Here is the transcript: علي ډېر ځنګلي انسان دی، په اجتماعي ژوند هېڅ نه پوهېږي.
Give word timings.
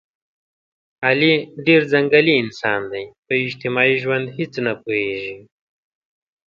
علي 1.07 1.33
ډېر 1.65 1.81
ځنګلي 1.91 2.33
انسان 2.43 2.81
دی، 2.91 3.03
په 3.25 3.33
اجتماعي 3.43 3.95
ژوند 4.03 4.25
هېڅ 4.37 4.53
نه 4.65 4.73
پوهېږي. 4.81 5.35